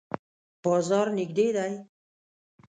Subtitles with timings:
[0.63, 1.73] بازار نږدې دی؟